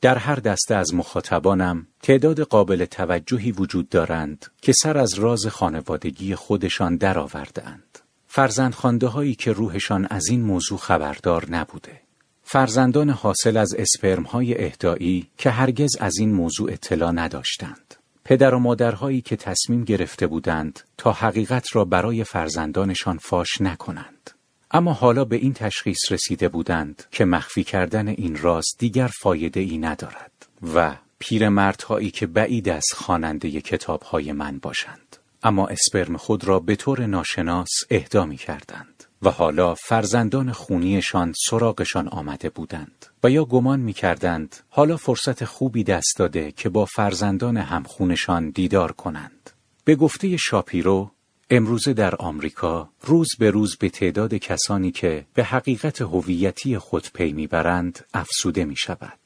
در 0.00 0.18
هر 0.18 0.36
دسته 0.36 0.74
از 0.74 0.94
مخاطبانم 0.94 1.86
تعداد 2.02 2.40
قابل 2.40 2.84
توجهی 2.84 3.52
وجود 3.52 3.88
دارند 3.88 4.46
که 4.62 4.72
سر 4.72 4.98
از 4.98 5.14
راز 5.14 5.46
خانوادگی 5.46 6.34
خودشان 6.34 6.96
درآوردهاند. 6.96 7.98
فرزندخوانده 8.28 9.06
هایی 9.06 9.34
که 9.34 9.52
روحشان 9.52 10.06
از 10.10 10.28
این 10.28 10.42
موضوع 10.42 10.78
خبردار 10.78 11.50
نبوده. 11.50 12.00
فرزندان 12.42 13.10
حاصل 13.10 13.56
از 13.56 13.74
اسپرم 13.74 14.22
های 14.22 14.64
اهدایی 14.64 15.30
که 15.38 15.50
هرگز 15.50 15.96
از 16.00 16.18
این 16.18 16.32
موضوع 16.34 16.72
اطلاع 16.72 17.12
نداشتند. 17.12 17.94
پدر 18.24 18.54
و 18.54 18.58
مادرهایی 18.58 19.20
که 19.20 19.36
تصمیم 19.36 19.84
گرفته 19.84 20.26
بودند 20.26 20.80
تا 20.98 21.12
حقیقت 21.12 21.76
را 21.76 21.84
برای 21.84 22.24
فرزندانشان 22.24 23.18
فاش 23.18 23.60
نکنند. 23.60 24.30
اما 24.70 24.92
حالا 24.92 25.24
به 25.24 25.36
این 25.36 25.52
تشخیص 25.52 26.12
رسیده 26.12 26.48
بودند 26.48 27.04
که 27.10 27.24
مخفی 27.24 27.64
کردن 27.64 28.08
این 28.08 28.36
راز 28.36 28.64
دیگر 28.78 29.10
فایده 29.20 29.60
ای 29.60 29.78
ندارد 29.78 30.46
و 30.74 30.96
پیرمردهایی 31.18 32.10
که 32.10 32.26
بعید 32.26 32.68
از 32.68 32.84
خواننده 32.94 33.60
کتابهای 33.60 34.32
من 34.32 34.58
باشند 34.58 35.16
اما 35.42 35.66
اسپرم 35.66 36.16
خود 36.16 36.44
را 36.44 36.60
به 36.60 36.76
طور 36.76 37.06
ناشناس 37.06 37.70
اهدا 37.90 38.26
می 38.26 38.36
کردند 38.36 39.04
و 39.22 39.30
حالا 39.30 39.74
فرزندان 39.74 40.52
خونیشان 40.52 41.32
سراغشان 41.48 42.08
آمده 42.08 42.50
بودند 42.50 43.06
و 43.24 43.30
یا 43.30 43.44
گمان 43.44 43.80
می 43.80 43.92
کردند 43.92 44.56
حالا 44.68 44.96
فرصت 44.96 45.44
خوبی 45.44 45.84
دست 45.84 46.14
داده 46.16 46.52
که 46.52 46.68
با 46.68 46.84
فرزندان 46.84 47.56
همخونشان 47.56 48.50
دیدار 48.50 48.92
کنند. 48.92 49.50
به 49.84 49.96
گفته 49.96 50.36
شاپیرو 50.36 51.10
امروزه 51.50 51.92
در 51.92 52.16
آمریکا 52.16 52.90
روز 53.02 53.28
به 53.38 53.50
روز 53.50 53.76
به 53.76 53.88
تعداد 53.88 54.34
کسانی 54.34 54.90
که 54.90 55.26
به 55.34 55.44
حقیقت 55.44 56.02
هویتی 56.02 56.78
خود 56.78 57.08
پی 57.14 57.32
می‌برند 57.32 58.04
افزوده 58.14 58.64
می 58.64 58.76
شود. 58.76 59.18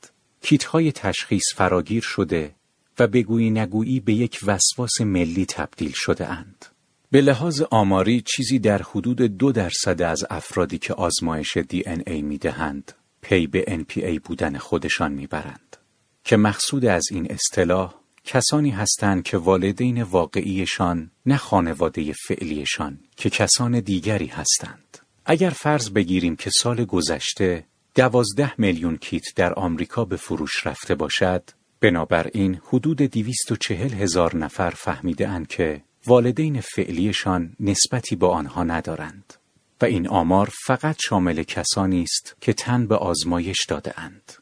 کیت 0.43 0.65
های 0.65 0.93
تشخیص 0.93 1.55
فراگیر 1.55 2.03
شده 2.03 2.55
و 2.99 3.07
بگویی 3.07 3.51
نگویی 3.51 4.01
به 4.01 4.13
یک 4.13 4.41
وسواس 4.47 5.01
ملی 5.01 5.47
تبدیل 5.47 5.93
شده 5.95 6.27
اند. 6.27 6.67
به 7.11 7.21
لحاظ 7.21 7.63
آماری 7.71 8.23
چیزی 8.37 8.59
در 8.59 8.83
حدود 8.83 9.23
دو 9.23 9.53
درصد 9.53 10.03
از 10.03 10.25
افرادی 10.31 10.79
که 10.79 10.95
آزمایش 10.95 11.57
DNA 11.57 12.21
می 12.21 12.39
دهند 12.39 12.93
پی 13.23 13.47
به 13.47 13.85
NPE 13.89 14.21
بودن 14.25 14.59
خودشان 14.59 15.13
می‌برند 15.13 15.77
که 16.25 16.37
مقصود 16.37 16.85
از 16.85 17.05
این 17.11 17.33
اصطلاح 17.33 18.00
کسانی 18.33 18.71
هستند 18.71 19.23
که 19.23 19.37
والدین 19.37 20.03
واقعیشان 20.03 21.11
نه 21.27 21.37
خانواده 21.37 22.13
فعلیشان 22.13 22.99
که 23.17 23.31
کسان 23.31 23.81
دیگری 23.81 24.27
هستند 24.27 24.99
اگر 25.27 25.51
فرض 25.51 25.91
بگیریم 25.91 26.37
که 26.37 26.51
سال 26.51 26.85
گذشته 26.85 27.65
دوازده 27.95 28.61
میلیون 28.61 28.97
کیت 28.97 29.23
در 29.37 29.55
آمریکا 29.55 30.05
به 30.05 30.17
فروش 30.17 30.67
رفته 30.67 30.95
باشد 30.95 31.51
بنابراین 31.81 32.61
حدود 32.65 33.03
دویست 33.03 33.53
و 33.53 33.57
چهل 33.57 33.93
هزار 33.93 34.37
نفر 34.37 34.71
فهمیده 34.71 35.29
اند 35.29 35.47
که 35.49 35.83
والدین 36.07 36.61
فعلیشان 36.61 37.57
نسبتی 37.61 38.17
با 38.17 38.29
آنها 38.29 38.65
ندارند 38.65 39.35
و 39.81 39.85
این 39.85 40.09
آمار 40.09 40.53
فقط 40.67 40.97
شامل 41.05 41.43
کسانی 41.43 42.03
است 42.03 42.37
که 42.41 42.53
تن 42.53 42.87
به 42.87 42.97
آزمایش 42.97 43.65
داده 43.69 44.01
اند. 44.01 44.33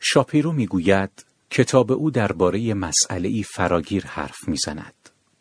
شاپیرو 0.00 0.52
می‌گوید 0.52 1.24
کتاب 1.50 1.92
او 1.92 2.10
درباره 2.10 2.74
مسئله 2.74 3.42
فراگیر 3.42 4.06
حرف 4.06 4.48
می‌زند 4.48 4.94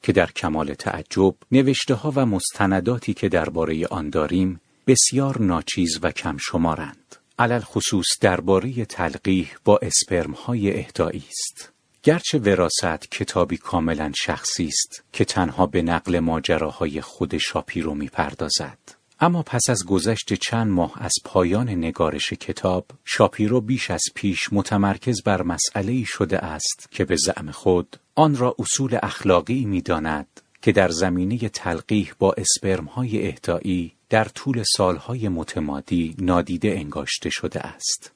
که 0.04 0.12
در 0.12 0.32
کمال 0.32 0.74
تعجب 0.74 1.36
نوشته 1.52 1.94
ها 1.94 2.14
و 2.16 2.26
مستنداتی 2.26 3.14
که 3.14 3.30
درباره 3.30 3.88
آن 3.88 4.10
داریم 4.10 4.62
بسیار 4.88 5.42
ناچیز 5.42 6.00
و 6.02 6.12
کم 6.12 6.38
شمارند. 6.38 7.16
علل 7.40 7.60
خصوص 7.60 8.08
درباره 8.22 8.86
تلقیح 8.86 9.52
با 9.66 9.80
اسپرم 9.82 10.32
های 10.32 10.80
اهدایی 10.80 11.24
است. 11.30 11.72
گرچه 12.04 12.38
وراست 12.38 13.12
کتابی 13.12 13.58
کاملا 13.58 14.12
شخصی 14.16 14.68
است 14.68 15.04
که 15.14 15.26
تنها 15.26 15.66
به 15.66 15.82
نقل 15.82 16.20
ماجراهای 16.20 17.02
خود 17.02 17.38
شاپیرو 17.38 17.96
می‌پردازد. 17.96 18.78
اما 19.20 19.44
پس 19.44 19.70
از 19.70 19.86
گذشت 19.86 20.34
چند 20.34 20.72
ماه 20.72 20.94
از 20.96 21.14
پایان 21.24 21.70
نگارش 21.70 22.34
کتاب 22.34 22.86
شاپیرو 23.06 23.62
بیش 23.62 23.92
از 23.92 24.04
پیش 24.16 24.54
متمرکز 24.54 25.22
بر 25.24 25.42
مسئله 25.42 26.04
شده 26.04 26.38
است 26.38 26.88
که 26.92 27.06
به 27.06 27.16
زعم 27.16 27.52
خود 27.52 27.98
آن 28.16 28.38
را 28.38 28.56
اصول 28.60 28.98
اخلاقی 29.04 29.66
می 29.66 29.82
داند 29.82 30.28
که 30.62 30.72
در 30.72 30.90
زمینه 30.90 31.50
تلقیح 31.50 32.12
با 32.20 32.34
اسپرمهای 32.38 33.28
اهدایی 33.28 33.94
در 34.10 34.26
طول 34.26 34.64
سالهای 34.78 35.30
متمادی 35.30 36.16
نادیده 36.20 36.72
انگاشته 36.72 37.30
شده 37.30 37.60
است. 37.60 38.12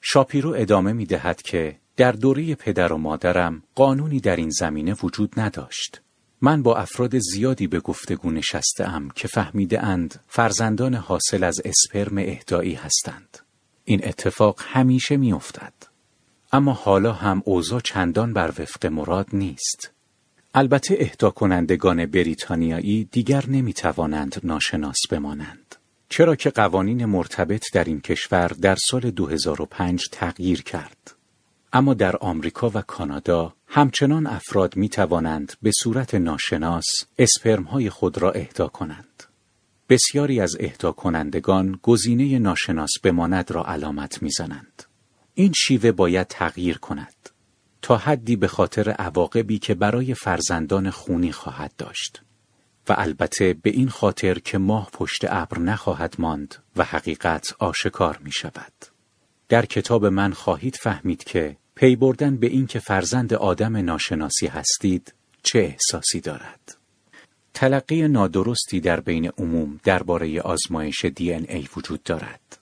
شاپیرو 0.00 0.54
ادامه 0.56 0.92
می 0.92 1.06
دهد 1.06 1.42
که 1.42 1.76
در 1.96 2.12
دوره 2.12 2.54
پدر 2.54 2.92
و 2.92 2.96
مادرم 2.96 3.62
قانونی 3.74 4.20
در 4.20 4.36
این 4.36 4.50
زمینه 4.50 4.96
وجود 5.02 5.40
نداشت 5.40 6.00
من 6.40 6.62
با 6.62 6.76
افراد 6.76 7.18
زیادی 7.18 7.66
به 7.66 7.80
گفتگو 7.80 8.30
نشسته 8.30 8.88
که 9.14 9.28
فهمیده 9.28 9.84
اند 9.84 10.20
فرزندان 10.28 10.94
حاصل 10.94 11.44
از 11.44 11.60
اسپرم 11.64 12.18
اهدایی 12.18 12.74
هستند. 12.74 13.38
این 13.84 14.08
اتفاق 14.08 14.60
همیشه 14.64 15.16
می 15.16 15.32
افتد. 15.32 15.72
اما 16.52 16.72
حالا 16.72 17.12
هم 17.12 17.42
اوضاع 17.44 17.80
چندان 17.80 18.32
بر 18.32 18.48
وفق 18.48 18.86
مراد 18.86 19.26
نیست. 19.32 19.90
البته 20.54 20.96
اهدا 21.00 21.30
کنندگان 21.30 22.06
بریتانیایی 22.06 23.04
دیگر 23.04 23.44
نمی 23.48 23.72
توانند 23.72 24.40
ناشناس 24.44 24.98
بمانند. 25.10 25.76
چرا 26.08 26.36
که 26.36 26.50
قوانین 26.50 27.04
مرتبط 27.04 27.64
در 27.72 27.84
این 27.84 28.00
کشور 28.00 28.48
در 28.48 28.76
سال 28.90 29.10
2005 29.10 30.08
تغییر 30.12 30.62
کرد. 30.62 31.17
اما 31.72 31.94
در 31.94 32.16
آمریکا 32.16 32.70
و 32.74 32.82
کانادا 32.82 33.54
همچنان 33.66 34.26
افراد 34.26 34.76
می 34.76 34.88
توانند 34.88 35.52
به 35.62 35.70
صورت 35.82 36.14
ناشناس 36.14 36.86
اسپرم 37.18 37.62
های 37.62 37.90
خود 37.90 38.18
را 38.18 38.30
اهدا 38.30 38.68
کنند. 38.68 39.24
بسیاری 39.88 40.40
از 40.40 40.56
اهدا 40.60 40.92
کنندگان 40.92 41.78
گزینه 41.82 42.38
ناشناس 42.38 42.90
بماند 43.02 43.50
را 43.50 43.64
علامت 43.64 44.22
می‌زنند. 44.22 44.82
این 45.34 45.52
شیوه 45.56 45.92
باید 45.92 46.26
تغییر 46.26 46.78
کند 46.78 47.30
تا 47.82 47.96
حدی 47.96 48.36
به 48.36 48.48
خاطر 48.48 48.90
عواقبی 48.90 49.58
که 49.58 49.74
برای 49.74 50.14
فرزندان 50.14 50.90
خونی 50.90 51.32
خواهد 51.32 51.72
داشت 51.78 52.22
و 52.88 52.94
البته 52.98 53.54
به 53.62 53.70
این 53.70 53.88
خاطر 53.88 54.38
که 54.38 54.58
ماه 54.58 54.90
پشت 54.92 55.24
ابر 55.28 55.58
نخواهد 55.58 56.14
ماند 56.18 56.54
و 56.76 56.84
حقیقت 56.84 57.54
آشکار 57.58 58.18
می 58.24 58.32
شود. 58.32 58.97
در 59.48 59.66
کتاب 59.66 60.06
من 60.06 60.32
خواهید 60.32 60.76
فهمید 60.76 61.24
که 61.24 61.56
پی 61.74 61.96
بردن 61.96 62.36
به 62.36 62.46
اینکه 62.46 62.78
فرزند 62.78 63.34
آدم 63.34 63.76
ناشناسی 63.76 64.46
هستید 64.46 65.14
چه 65.42 65.58
احساسی 65.58 66.20
دارد. 66.20 66.76
تلقی 67.54 68.08
نادرستی 68.08 68.80
در 68.80 69.00
بین 69.00 69.30
عموم 69.38 69.80
درباره 69.84 70.40
آزمایش 70.40 71.04
دی 71.04 71.32
ای 71.32 71.68
وجود 71.76 72.02
دارد. 72.02 72.58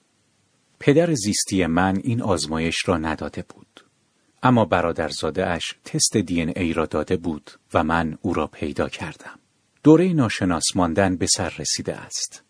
پدر 0.79 1.13
زیستی 1.13 1.65
من 1.65 1.97
این 2.03 2.21
آزمایش 2.21 2.75
را 2.85 2.97
نداده 2.97 3.45
بود. 3.49 3.85
اما 4.43 4.65
برادرزاده 4.65 5.47
اش 5.47 5.75
تست 5.85 6.17
دی 6.17 6.41
ای 6.41 6.73
را 6.73 6.85
داده 6.85 7.17
بود 7.17 7.51
و 7.73 7.83
من 7.83 8.17
او 8.21 8.33
را 8.33 8.47
پیدا 8.47 8.89
کردم. 8.89 9.39
دوره 9.83 10.13
ناشناس 10.13 10.65
ماندن 10.75 11.15
به 11.15 11.27
سر 11.27 11.53
رسیده 11.57 11.95
است. 11.95 12.43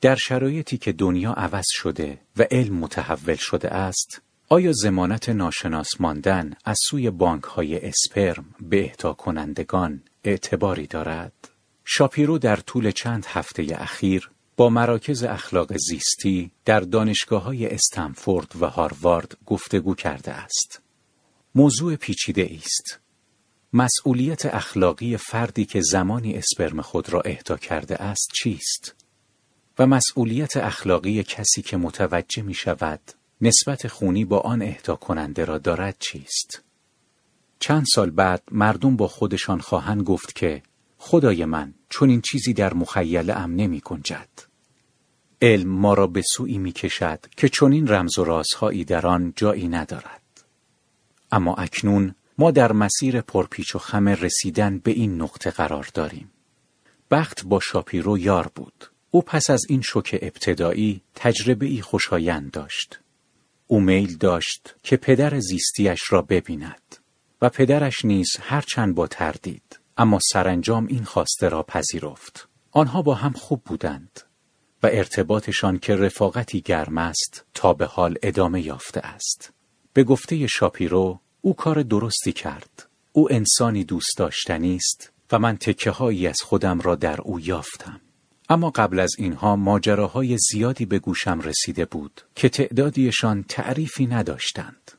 در 0.00 0.14
شرایطی 0.14 0.78
که 0.78 0.92
دنیا 0.92 1.32
عوض 1.32 1.66
شده 1.68 2.20
و 2.36 2.46
علم 2.50 2.74
متحول 2.74 3.36
شده 3.36 3.68
است 3.68 4.22
آیا 4.48 4.72
زمانت 4.72 5.28
ناشناس 5.28 5.88
ماندن 6.00 6.54
از 6.64 6.78
سوی 6.88 7.10
بانک 7.10 7.44
های 7.44 7.86
اسپرم 7.88 8.54
به 8.60 8.84
اهدا 8.84 9.12
کنندگان 9.12 10.02
اعتباری 10.24 10.86
دارد؟ 10.86 11.32
شاپیرو 11.84 12.38
در 12.38 12.56
طول 12.56 12.90
چند 12.90 13.26
هفته 13.26 13.66
اخیر 13.78 14.30
با 14.56 14.68
مراکز 14.68 15.22
اخلاق 15.22 15.76
زیستی 15.76 16.50
در 16.64 16.80
دانشگاه 16.80 17.42
های 17.42 17.66
استنفورد 17.66 18.52
و 18.60 18.66
هاروارد 18.66 19.36
گفتگو 19.46 19.94
کرده 19.94 20.32
است. 20.32 20.80
موضوع 21.54 21.96
پیچیده 21.96 22.50
است. 22.64 22.98
مسئولیت 23.72 24.46
اخلاقی 24.46 25.16
فردی 25.16 25.64
که 25.64 25.80
زمانی 25.80 26.34
اسپرم 26.34 26.80
خود 26.80 27.10
را 27.10 27.20
اهدا 27.20 27.56
کرده 27.56 28.02
است 28.02 28.30
چیست؟ 28.34 28.94
و 29.78 29.86
مسئولیت 29.86 30.56
اخلاقی 30.56 31.22
کسی 31.22 31.62
که 31.62 31.76
متوجه 31.76 32.42
می 32.42 32.54
شود 32.54 33.00
نسبت 33.40 33.88
خونی 33.88 34.24
با 34.24 34.40
آن 34.40 34.62
اهدا 34.62 34.96
کننده 34.96 35.44
را 35.44 35.58
دارد 35.58 35.96
چیست؟ 35.98 36.62
چند 37.58 37.86
سال 37.94 38.10
بعد 38.10 38.42
مردم 38.50 38.96
با 38.96 39.08
خودشان 39.08 39.60
خواهند 39.60 40.02
گفت 40.02 40.34
که 40.34 40.62
خدای 40.98 41.44
من 41.44 41.74
چون 41.88 42.10
این 42.10 42.20
چیزی 42.20 42.52
در 42.52 42.74
مخیله 42.74 43.36
ام 43.36 43.54
نمی 43.54 43.80
کنجد. 43.80 44.28
علم 45.42 45.68
ما 45.68 45.94
را 45.94 46.06
به 46.06 46.22
سوی 46.22 46.58
می 46.58 46.72
کشد 46.72 47.20
که 47.36 47.48
چون 47.48 47.72
این 47.72 47.88
رمز 47.88 48.18
و 48.18 48.24
رازهایی 48.24 48.84
در 48.84 49.06
آن 49.06 49.32
جایی 49.36 49.68
ندارد. 49.68 50.44
اما 51.32 51.54
اکنون 51.54 52.14
ما 52.38 52.50
در 52.50 52.72
مسیر 52.72 53.20
پرپیچ 53.20 53.74
و 53.74 53.78
خم 53.78 54.08
رسیدن 54.08 54.78
به 54.78 54.90
این 54.90 55.22
نقطه 55.22 55.50
قرار 55.50 55.88
داریم. 55.94 56.30
بخت 57.10 57.44
با 57.44 57.60
شاپیرو 57.60 58.18
یار 58.18 58.50
بود. 58.54 58.90
او 59.16 59.22
پس 59.22 59.50
از 59.50 59.62
این 59.68 59.82
شوک 59.82 60.18
ابتدایی 60.22 61.00
تجربه 61.14 61.66
ای 61.66 61.80
خوشایند 61.80 62.50
داشت. 62.50 63.00
او 63.66 63.80
میل 63.80 64.16
داشت 64.16 64.74
که 64.82 64.96
پدر 64.96 65.40
زیستیش 65.40 66.00
را 66.10 66.22
ببیند 66.22 66.96
و 67.42 67.48
پدرش 67.48 68.04
نیز 68.04 68.28
هرچند 68.40 68.94
با 68.94 69.06
تردید 69.06 69.80
اما 69.96 70.18
سرانجام 70.32 70.86
این 70.86 71.04
خواسته 71.04 71.48
را 71.48 71.62
پذیرفت. 71.62 72.48
آنها 72.70 73.02
با 73.02 73.14
هم 73.14 73.32
خوب 73.32 73.62
بودند 73.64 74.20
و 74.82 74.86
ارتباطشان 74.92 75.78
که 75.78 75.96
رفاقتی 75.96 76.60
گرم 76.60 76.98
است 76.98 77.44
تا 77.54 77.72
به 77.72 77.86
حال 77.86 78.18
ادامه 78.22 78.60
یافته 78.62 79.00
است. 79.00 79.52
به 79.92 80.04
گفته 80.04 80.46
شاپیرو 80.46 81.20
او 81.40 81.54
کار 81.54 81.82
درستی 81.82 82.32
کرد. 82.32 82.88
او 83.12 83.32
انسانی 83.32 83.84
دوست 83.84 84.18
داشتنی 84.18 84.76
است 84.76 85.12
و 85.32 85.38
من 85.38 85.56
تکه 85.56 85.90
هایی 85.90 86.26
از 86.26 86.38
خودم 86.44 86.80
را 86.80 86.94
در 86.94 87.20
او 87.20 87.40
یافتم. 87.40 88.00
اما 88.48 88.70
قبل 88.70 89.00
از 89.00 89.14
اینها 89.18 89.56
ماجراهای 89.56 90.38
زیادی 90.38 90.86
به 90.86 90.98
گوشم 90.98 91.40
رسیده 91.40 91.84
بود 91.84 92.20
که 92.34 92.48
تعدادیشان 92.48 93.44
تعریفی 93.48 94.06
نداشتند. 94.06 94.92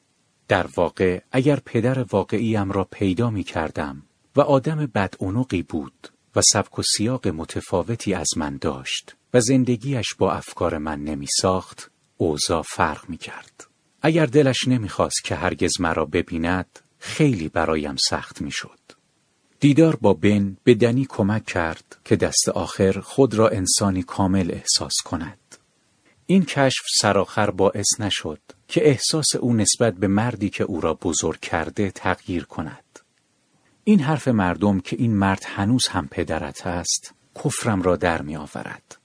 در 0.48 0.68
واقع 0.76 1.22
اگر 1.32 1.60
پدر 1.66 2.06
واقعیم 2.10 2.72
را 2.72 2.84
پیدا 2.84 3.30
می 3.30 3.44
کردم 3.44 4.04
و 4.36 4.42
آدم 4.42 4.86
بدعنقی 4.86 5.62
بود 5.62 6.10
و 6.36 6.42
سبک 6.42 6.80
و 6.80 6.84
سیاق 6.84 7.28
متفاوتی 7.28 8.14
از 8.14 8.28
من 8.38 8.58
داشت 8.58 9.16
و 9.34 9.42
زندگیش 9.42 10.16
با 10.18 10.34
افکار 10.34 10.78
من 10.78 11.04
نمی 11.04 11.28
ساخت 11.42 11.92
اوضاع 12.18 12.62
فرق 12.62 13.10
می 13.10 13.18
کرد. 13.18 13.68
اگر 14.02 14.26
دلش 14.26 14.68
نمی‌خواست 14.68 15.24
که 15.24 15.36
هرگز 15.36 15.82
مرا 15.82 16.06
ببیند 16.06 16.80
خیلی 17.00 17.50
برایم 17.50 17.96
سخت 18.10 18.42
می‌شد. 18.42 18.77
دیدار 19.60 19.96
با 19.96 20.14
بن 20.14 20.58
به 20.64 20.76
دنی 20.76 21.06
کمک 21.10 21.46
کرد 21.46 21.98
که 22.06 22.16
دست 22.16 22.50
آخر 22.50 23.00
خود 23.00 23.34
را 23.34 23.50
انسانی 23.50 24.04
کامل 24.04 24.52
احساس 24.52 24.94
کند. 25.06 25.38
این 26.26 26.46
کشف 26.46 26.86
سراخر 27.02 27.50
باعث 27.50 28.00
نشد 28.00 28.40
که 28.68 28.88
احساس 28.88 29.36
او 29.40 29.54
نسبت 29.54 29.94
به 29.94 30.08
مردی 30.08 30.50
که 30.50 30.64
او 30.64 30.82
را 30.82 30.94
بزرگ 30.94 31.40
کرده 31.40 31.92
تغییر 31.92 32.44
کند. 32.44 33.00
این 33.84 34.00
حرف 34.00 34.28
مردم 34.28 34.80
که 34.80 34.96
این 35.00 35.16
مرد 35.16 35.44
هنوز 35.46 35.88
هم 35.88 36.08
پدرت 36.08 36.68
است 36.68 37.14
کفرم 37.36 37.82
را 37.82 37.96
در 37.96 38.22
می 38.22 38.36
آورد. 38.36 38.98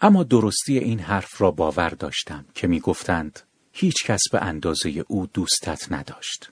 اما 0.00 0.22
درستی 0.22 0.78
این 0.78 1.00
حرف 1.00 1.40
را 1.40 1.50
باور 1.50 1.90
داشتم 1.90 2.44
که 2.54 2.66
می 2.66 2.80
گفتند 2.80 3.40
هیچ 3.72 4.04
کس 4.04 4.20
به 4.32 4.40
اندازه 4.40 5.04
او 5.08 5.26
دوستت 5.26 5.92
نداشت. 5.92 6.50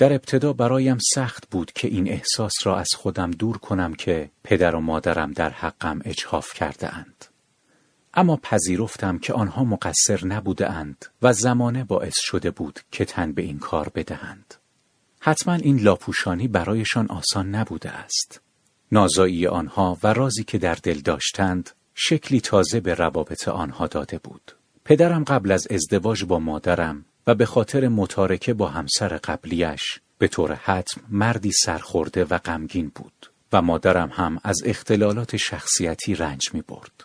در 0.00 0.12
ابتدا 0.12 0.52
برایم 0.52 0.98
سخت 1.14 1.50
بود 1.50 1.72
که 1.72 1.88
این 1.88 2.08
احساس 2.08 2.52
را 2.64 2.78
از 2.78 2.88
خودم 2.96 3.30
دور 3.30 3.58
کنم 3.58 3.94
که 3.94 4.30
پدر 4.44 4.74
و 4.74 4.80
مادرم 4.80 5.32
در 5.32 5.50
حقم 5.50 6.00
اجحاف 6.04 6.54
کرده 6.54 6.94
اند. 6.94 7.24
اما 8.14 8.36
پذیرفتم 8.36 9.18
که 9.18 9.32
آنها 9.32 9.64
مقصر 9.64 10.26
نبوده 10.26 10.70
اند 10.70 11.06
و 11.22 11.32
زمانه 11.32 11.84
باعث 11.84 12.14
شده 12.18 12.50
بود 12.50 12.80
که 12.90 13.04
تن 13.04 13.32
به 13.32 13.42
این 13.42 13.58
کار 13.58 13.88
بدهند. 13.94 14.54
حتما 15.20 15.54
این 15.54 15.78
لاپوشانی 15.78 16.48
برایشان 16.48 17.06
آسان 17.06 17.54
نبوده 17.54 17.90
است. 17.90 18.40
نازایی 18.92 19.46
آنها 19.46 19.98
و 20.02 20.12
رازی 20.12 20.44
که 20.44 20.58
در 20.58 20.74
دل 20.74 21.00
داشتند 21.00 21.70
شکلی 21.94 22.40
تازه 22.40 22.80
به 22.80 22.94
روابط 22.94 23.48
آنها 23.48 23.86
داده 23.86 24.18
بود. 24.18 24.52
پدرم 24.84 25.24
قبل 25.24 25.52
از 25.52 25.66
ازدواج 25.70 26.24
با 26.24 26.38
مادرم 26.38 27.04
به 27.34 27.46
خاطر 27.46 27.88
متارکه 27.88 28.54
با 28.54 28.68
همسر 28.68 29.08
قبلیش 29.08 30.00
به 30.18 30.28
طور 30.28 30.54
حتم 30.54 31.00
مردی 31.08 31.52
سرخورده 31.52 32.24
و 32.24 32.38
غمگین 32.38 32.92
بود 32.94 33.30
و 33.52 33.62
مادرم 33.62 34.08
هم 34.12 34.40
از 34.44 34.62
اختلالات 34.64 35.36
شخصیتی 35.36 36.14
رنج 36.14 36.54
می 36.54 36.62
برد. 36.62 37.04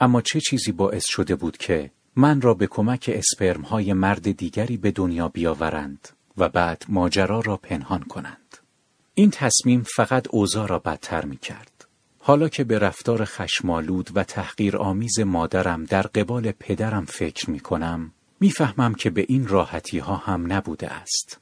اما 0.00 0.22
چه 0.22 0.40
چیزی 0.40 0.72
باعث 0.72 1.04
شده 1.08 1.36
بود 1.36 1.56
که 1.56 1.90
من 2.16 2.40
را 2.40 2.54
به 2.54 2.66
کمک 2.66 3.10
اسپرم 3.14 3.62
های 3.62 3.92
مرد 3.92 4.32
دیگری 4.32 4.76
به 4.76 4.90
دنیا 4.90 5.28
بیاورند 5.28 6.08
و 6.36 6.48
بعد 6.48 6.84
ماجرا 6.88 7.40
را 7.40 7.56
پنهان 7.56 8.02
کنند. 8.02 8.56
این 9.14 9.30
تصمیم 9.30 9.82
فقط 9.96 10.26
اوضاع 10.30 10.66
را 10.66 10.78
بدتر 10.78 11.24
می 11.24 11.36
کرد. 11.36 11.86
حالا 12.18 12.48
که 12.48 12.64
به 12.64 12.78
رفتار 12.78 13.24
خشمالود 13.24 14.10
و 14.14 14.24
تحقیر 14.24 14.76
آمیز 14.76 15.20
مادرم 15.20 15.84
در 15.84 16.02
قبال 16.02 16.52
پدرم 16.52 17.04
فکر 17.04 17.50
می 17.50 17.60
کنم، 17.60 18.12
می‌فهمم 18.40 18.94
که 18.94 19.10
به 19.10 19.26
این 19.28 19.46
راحتی 19.46 19.98
ها 19.98 20.16
هم 20.16 20.52
نبوده 20.52 20.92
است. 20.92 21.40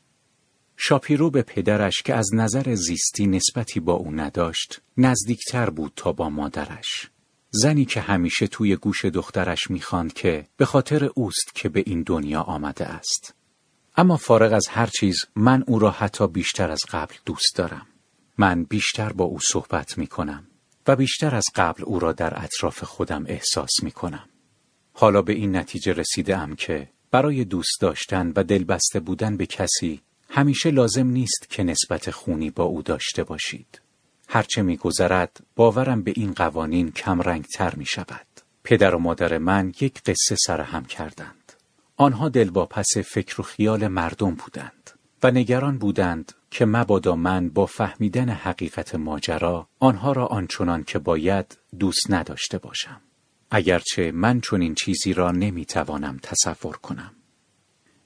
شاپیرو 0.77 1.31
به 1.31 1.43
پدرش 1.43 2.03
که 2.03 2.15
از 2.15 2.35
نظر 2.35 2.75
زیستی 2.75 3.27
نسبتی 3.27 3.81
با 3.81 3.93
او 3.93 4.13
نداشت، 4.13 4.81
نزدیکتر 4.97 5.71
بود 5.71 5.93
تا 5.97 6.13
با 6.13 6.31
مادرش. 6.31 7.11
زنی 7.51 7.85
که 7.85 8.01
همیشه 8.01 8.47
توی 8.47 8.77
گوش 8.77 9.05
دخترش 9.05 9.71
می‌خواند 9.71 10.13
که 10.13 10.47
به 10.57 10.65
خاطر 10.65 11.11
اوست 11.15 11.55
که 11.55 11.69
به 11.69 11.83
این 11.87 12.03
دنیا 12.03 12.41
آمده 12.41 12.87
است. 12.87 13.35
اما 13.97 14.17
فارغ 14.17 14.53
از 14.53 14.67
هر 14.69 14.87
چیز 14.87 15.17
من 15.37 15.65
او 15.67 15.79
را 15.79 15.91
حتی 15.91 16.27
بیشتر 16.27 16.71
از 16.71 16.81
قبل 16.91 17.15
دوست 17.27 17.57
دارم. 17.57 17.87
من 18.39 18.65
بیشتر 18.65 19.13
با 19.13 19.25
او 19.25 19.39
صحبت 19.41 19.99
می 19.99 20.07
کنم 20.07 20.47
و 20.87 20.97
بیشتر 20.97 21.35
از 21.35 21.45
قبل 21.55 21.83
او 21.85 21.99
را 21.99 22.13
در 22.13 22.45
اطراف 22.45 22.85
خودم 22.85 23.25
احساس 23.27 23.83
می 23.83 23.91
کنم. 23.91 24.29
حالا 24.97 25.23
به 25.23 25.33
این 25.33 25.57
نتیجه 25.57 25.93
رسیده 25.93 26.39
ام 26.39 26.57
که 26.57 26.89
برای 27.11 27.45
دوست 27.45 27.81
داشتن 27.81 28.33
و 28.37 28.45
دلبسته 28.45 29.01
بودن 29.01 29.37
به 29.37 29.47
کسی 29.47 30.01
همیشه 30.31 30.71
لازم 30.71 31.07
نیست 31.07 31.47
که 31.51 31.63
نسبت 31.63 32.11
خونی 32.11 32.51
با 32.51 32.65
او 32.65 32.83
داشته 32.83 33.25
باشید. 33.25 33.81
هرچه 34.29 34.63
می 34.63 34.77
گذرد 34.77 35.41
باورم 35.57 36.03
به 36.03 36.13
این 36.17 36.33
قوانین 36.33 36.91
کم 36.91 37.43
تر 37.43 37.75
می 37.75 37.87
شود. 37.87 38.27
پدر 38.65 38.95
و 38.95 38.99
مادر 38.99 39.39
من 39.39 39.73
یک 39.81 40.03
قصه 40.03 40.37
سرهم 40.47 40.85
کردند. 40.85 41.53
آنها 41.97 42.29
دلواپس 42.29 42.99
فکر 43.05 43.41
و 43.41 43.45
خیال 43.45 43.89
مردم 43.89 44.35
بودند 44.35 44.91
و 45.23 45.31
نگران 45.31 45.79
بودند 45.79 46.33
که 46.51 46.65
مبادا 46.65 47.17
من 47.17 47.49
با 47.49 47.67
فهمیدن 47.67 48.29
حقیقت 48.29 48.95
ماجرا 48.95 49.69
آنها 49.79 50.13
را 50.13 50.27
آنچنان 50.27 50.85
که 50.85 50.99
باید 50.99 51.59
دوست 51.79 52.11
نداشته 52.11 52.59
باشم. 52.59 53.01
اگرچه 53.55 54.13
من 54.13 54.41
چون 54.41 54.63
این 54.63 54.75
چیزی 54.75 55.13
را 55.13 55.31
نمی‌توانم 55.31 56.19
تصور 56.23 56.77
کنم. 56.77 57.15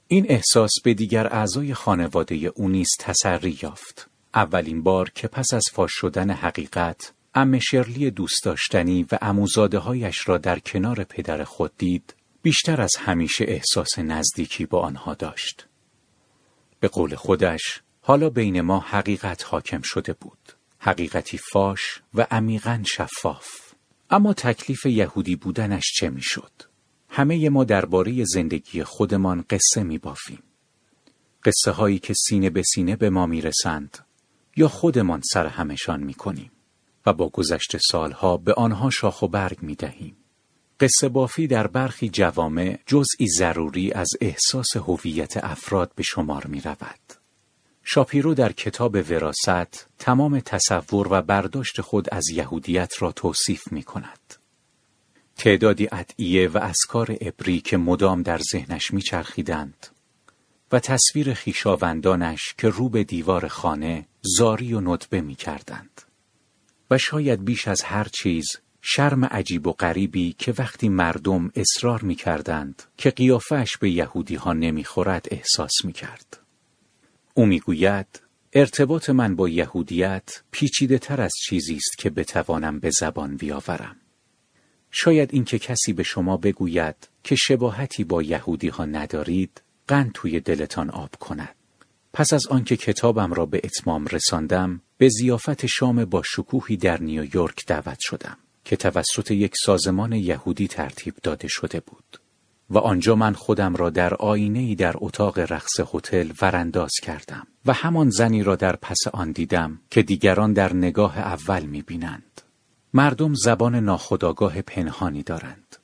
این 0.07 0.25
احساس 0.29 0.71
به 0.83 0.93
دیگر 0.93 1.27
اعضای 1.27 1.73
خانواده 1.73 2.35
او 2.35 2.69
نیز 2.69 2.87
تسری 2.99 3.59
یافت. 3.61 4.09
اولین 4.33 4.83
بار 4.83 5.09
که 5.09 5.27
پس 5.27 5.53
از 5.53 5.63
فاش 5.71 5.91
شدن 5.93 6.31
حقیقت 6.31 7.13
ام 7.35 7.59
شرلی 7.59 8.11
دوست 8.11 8.43
داشتنی 8.43 9.05
و 9.11 9.17
اموزاده 9.21 9.77
هایش 9.77 10.29
را 10.29 10.37
در 10.37 10.59
کنار 10.59 11.03
پدر 11.03 11.43
خود 11.43 11.71
دید 11.77 12.13
بیشتر 12.41 12.81
از 12.81 12.95
همیشه 12.95 13.45
احساس 13.47 13.99
نزدیکی 13.99 14.65
با 14.65 14.81
آنها 14.81 15.13
داشت. 15.13 15.67
به 16.79 16.87
قول 16.87 17.15
خودش 17.15 17.81
حالا 18.01 18.29
بین 18.29 18.61
ما 18.61 18.79
حقیقت 18.79 19.45
حاکم 19.45 19.81
شده 19.83 20.13
بود. 20.13 20.53
حقیقتی 20.79 21.37
فاش 21.37 22.01
و 22.13 22.27
عمیقا 22.31 22.83
شفاف. 22.85 23.68
اما 24.09 24.33
تکلیف 24.33 24.85
یهودی 24.85 25.35
بودنش 25.35 25.83
چه 25.99 26.09
می‌شد؟ 26.09 26.51
همه 27.09 27.49
ما 27.49 27.63
درباره 27.63 28.23
زندگی 28.23 28.83
خودمان 28.83 29.45
قصه 29.49 29.83
می 29.83 29.97
بافیم. 29.97 30.43
قصه 31.43 31.71
هایی 31.71 31.99
که 31.99 32.13
سینه 32.13 32.49
به 32.49 32.63
سینه 32.63 32.95
به 32.95 33.09
ما 33.09 33.25
می‌رسند 33.25 33.97
یا 34.55 34.67
خودمان 34.67 35.21
سر 35.33 35.47
همشان 35.47 36.03
می 36.03 36.13
کنیم 36.13 36.51
و 37.05 37.13
با 37.13 37.29
گذشت 37.29 37.77
سالها 37.77 38.37
به 38.37 38.53
آنها 38.53 38.89
شاخ 38.89 39.21
و 39.21 39.27
برگ 39.27 39.57
می 39.61 39.75
دهیم. 39.75 40.15
قصه 40.79 41.09
بافی 41.09 41.47
در 41.47 41.67
برخی 41.67 42.09
جوامع 42.09 42.79
جزئی 42.85 43.27
ضروری 43.27 43.91
از 43.91 44.09
احساس 44.21 44.77
هویت 44.77 45.37
افراد 45.43 45.91
به 45.95 46.03
شمار 46.03 46.47
می 46.47 46.61
رود. 46.61 47.18
شاپیرو 47.91 48.33
در 48.33 48.51
کتاب 48.51 48.95
وراست 48.95 49.87
تمام 49.99 50.39
تصور 50.39 51.07
و 51.11 51.21
برداشت 51.21 51.81
خود 51.81 52.07
از 52.11 52.29
یهودیت 52.29 52.93
را 52.99 53.11
توصیف 53.11 53.71
می 53.71 53.83
کند. 53.83 54.35
تعدادی 55.37 55.87
ادعیه 55.91 56.47
و 56.47 56.57
اسکار 56.57 57.17
ابری 57.21 57.61
که 57.61 57.77
مدام 57.77 58.23
در 58.23 58.39
ذهنش 58.51 58.93
میچرخیدند 58.93 59.87
و 60.71 60.79
تصویر 60.79 61.33
خیشاوندانش 61.33 62.53
که 62.57 62.69
رو 62.69 62.89
به 62.89 63.03
دیوار 63.03 63.47
خانه 63.47 64.05
زاری 64.21 64.73
و 64.73 64.81
ندبه 64.81 65.21
می 65.21 65.35
کردند. 65.35 66.01
و 66.91 66.97
شاید 66.97 67.45
بیش 67.45 67.67
از 67.67 67.81
هر 67.81 68.07
چیز 68.23 68.47
شرم 68.81 69.25
عجیب 69.25 69.67
و 69.67 69.71
غریبی 69.71 70.35
که 70.37 70.53
وقتی 70.57 70.89
مردم 70.89 71.51
اصرار 71.55 72.01
می 72.01 72.15
کردند 72.15 72.83
که 72.97 73.09
قیافش 73.09 73.77
به 73.77 73.89
یهودی 73.89 74.35
ها 74.35 74.53
نمی 74.53 74.83
خورد 74.83 75.27
احساس 75.31 75.71
می 75.83 75.93
کرد. 75.93 76.38
او 77.33 77.45
می‌گوید 77.45 78.21
ارتباط 78.53 79.09
من 79.09 79.35
با 79.35 79.49
یهودیت 79.49 80.41
پیچیده 80.51 80.97
تر 80.97 81.21
از 81.21 81.33
چیزی 81.45 81.75
است 81.75 81.97
که 81.97 82.09
بتوانم 82.09 82.79
به 82.79 82.89
زبان 82.99 83.37
بیاورم. 83.37 83.95
شاید 84.91 85.29
اینکه 85.33 85.59
کسی 85.59 85.93
به 85.93 86.03
شما 86.03 86.37
بگوید 86.37 86.95
که 87.23 87.35
شباهتی 87.35 88.03
با 88.03 88.21
یهودی 88.21 88.67
ها 88.67 88.85
ندارید 88.85 89.61
قند 89.87 90.11
توی 90.13 90.39
دلتان 90.39 90.89
آب 90.89 91.15
کند. 91.15 91.55
پس 92.13 92.33
از 92.33 92.47
آنکه 92.47 92.77
کتابم 92.77 93.33
را 93.33 93.45
به 93.45 93.61
اتمام 93.63 94.05
رساندم 94.05 94.81
به 94.97 95.09
زیافت 95.09 95.65
شام 95.65 96.05
با 96.05 96.23
شکوهی 96.25 96.77
در 96.77 97.01
نیویورک 97.01 97.65
دعوت 97.65 97.97
شدم 97.99 98.37
که 98.65 98.75
توسط 98.75 99.31
یک 99.31 99.53
سازمان 99.65 100.11
یهودی 100.11 100.67
ترتیب 100.67 101.15
داده 101.23 101.47
شده 101.47 101.79
بود. 101.79 102.28
و 102.69 102.77
آنجا 102.77 103.15
من 103.15 103.33
خودم 103.33 103.75
را 103.75 103.89
در 103.89 104.13
آینه 104.13 104.59
ای 104.59 104.75
در 104.75 104.93
اتاق 104.97 105.39
رقص 105.39 105.79
هتل 105.93 106.31
ورانداز 106.41 106.91
کردم 107.03 107.47
و 107.65 107.73
همان 107.73 108.09
زنی 108.09 108.43
را 108.43 108.55
در 108.55 108.75
پس 108.75 108.97
آن 109.13 109.31
دیدم 109.31 109.79
که 109.89 110.03
دیگران 110.03 110.53
در 110.53 110.73
نگاه 110.73 111.19
اول 111.19 111.63
می 111.63 111.81
بینند. 111.81 112.41
مردم 112.93 113.33
زبان 113.33 113.75
ناخداگاه 113.75 114.61
پنهانی 114.61 115.23
دارند. 115.23 115.75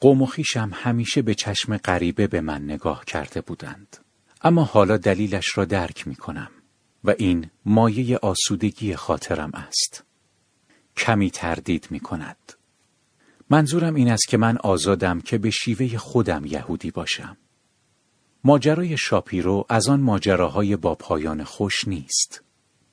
قوم 0.00 0.22
و 0.22 0.26
خیشم 0.26 0.70
همیشه 0.74 1.22
به 1.22 1.34
چشم 1.34 1.76
غریبه 1.76 2.26
به 2.26 2.40
من 2.40 2.64
نگاه 2.64 3.04
کرده 3.04 3.40
بودند. 3.40 3.96
اما 4.42 4.64
حالا 4.64 4.96
دلیلش 4.96 5.58
را 5.58 5.64
درک 5.64 6.08
می 6.08 6.14
کنم 6.14 6.50
و 7.04 7.14
این 7.18 7.50
مایه 7.64 8.18
آسودگی 8.18 8.96
خاطرم 8.96 9.50
است. 9.54 10.04
کمی 10.96 11.30
تردید 11.30 11.86
می 11.90 12.00
کند. 12.00 12.36
منظورم 13.52 13.94
این 13.94 14.10
است 14.10 14.28
که 14.28 14.36
من 14.36 14.56
آزادم 14.56 15.20
که 15.20 15.38
به 15.38 15.50
شیوه 15.50 15.98
خودم 15.98 16.46
یهودی 16.46 16.90
باشم. 16.90 17.36
ماجرای 18.44 18.96
شاپیرو 18.98 19.66
از 19.68 19.88
آن 19.88 20.00
ماجراهای 20.00 20.76
با 20.76 20.94
پایان 20.94 21.44
خوش 21.44 21.88
نیست. 21.88 22.42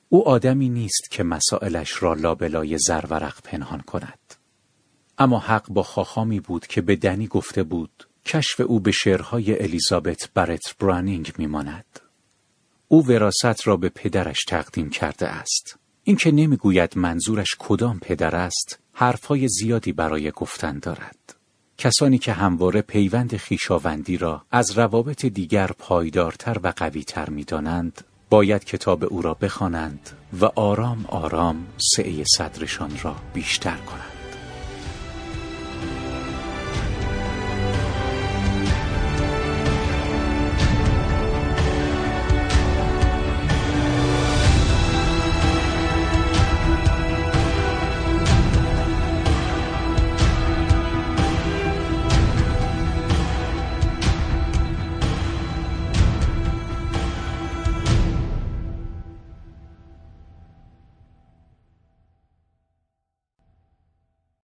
او 0.09 0.27
آدمی 0.27 0.69
نیست 0.69 1.11
که 1.11 1.23
مسائلش 1.23 2.03
را 2.03 2.13
لابلای 2.13 2.77
زرورق 2.77 3.41
پنهان 3.43 3.81
کند. 3.81 4.19
اما 5.17 5.39
حق 5.39 5.69
با 5.69 5.83
خاخامی 5.83 6.39
بود 6.39 6.67
که 6.67 6.81
به 6.81 6.95
دنی 6.95 7.27
گفته 7.27 7.63
بود 7.63 8.07
کشف 8.25 8.59
او 8.59 8.79
به 8.79 8.91
شعرهای 8.91 9.61
الیزابت 9.61 10.29
برت 10.33 10.77
برانینگ 10.79 11.33
میماند. 11.37 11.99
او 12.87 13.07
وراست 13.07 13.67
را 13.67 13.77
به 13.77 13.89
پدرش 13.89 14.43
تقدیم 14.47 14.89
کرده 14.89 15.27
است. 15.27 15.79
اینکه 16.03 16.31
نمی‌گوید 16.31 16.97
منظورش 16.97 17.55
کدام 17.59 17.99
پدر 17.99 18.35
است، 18.35 18.79
حرفهای 18.99 19.47
زیادی 19.47 19.91
برای 19.91 20.31
گفتن 20.31 20.79
دارد. 20.79 21.35
کسانی 21.77 22.17
که 22.17 22.33
همواره 22.33 22.81
پیوند 22.81 23.37
خیشاوندی 23.37 24.17
را 24.17 24.45
از 24.51 24.77
روابط 24.77 25.25
دیگر 25.25 25.67
پایدارتر 25.67 26.57
و 26.63 26.73
قویتر 26.77 27.29
می‌دانند 27.29 28.01
باید 28.29 28.63
کتاب 28.63 29.03
او 29.03 29.21
را 29.21 29.33
بخوانند 29.33 30.09
و 30.41 30.45
آرام 30.45 31.05
آرام 31.05 31.67
سعی 31.95 32.23
صدرشان 32.37 32.91
را 33.03 33.15
بیشتر 33.33 33.77
کنند 33.77 34.08